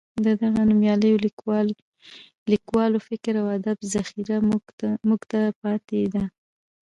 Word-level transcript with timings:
د 0.25 0.27
دغو 0.41 0.61
نومیالیو 0.69 1.21
لیکوالو 2.51 2.97
فکر 3.07 3.33
او 3.41 3.45
ادب 3.57 3.77
ذخیره 3.93 4.37
موږ 5.07 5.21
ته 5.31 5.41
پاتې 5.61 6.01
ده. 6.13 6.23